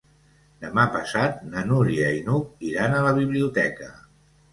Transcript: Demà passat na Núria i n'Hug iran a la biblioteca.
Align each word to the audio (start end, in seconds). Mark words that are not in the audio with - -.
Demà 0.61 0.85
passat 0.93 1.43
na 1.51 1.61
Núria 1.71 2.07
i 2.21 2.23
n'Hug 2.29 2.65
iran 2.71 2.95
a 2.95 3.03
la 3.09 3.13
biblioteca. 3.19 3.91